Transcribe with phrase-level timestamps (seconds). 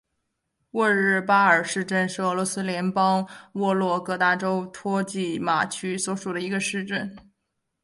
[0.71, 7.15] 沃日巴尔市镇是俄罗斯联邦沃洛格达州托季马区所属的一个市镇。